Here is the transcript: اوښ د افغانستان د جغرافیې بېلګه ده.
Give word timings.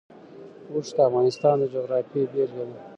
اوښ 0.73 0.87
د 0.95 0.97
افغانستان 1.07 1.55
د 1.59 1.63
جغرافیې 1.73 2.29
بېلګه 2.31 2.65
ده. 2.69 2.77